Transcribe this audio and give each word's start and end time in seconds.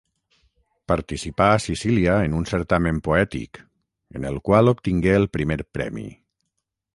Participà 0.91 1.49
a 1.57 1.59
Sicília 1.65 2.15
en 2.29 2.37
un 2.39 2.47
certamen 2.53 3.03
poètic, 3.09 3.61
en 4.21 4.27
el 4.31 4.41
qual 4.49 4.73
obtingué 4.73 5.15
el 5.19 5.29
primer 5.39 5.61
premi. 5.79 6.09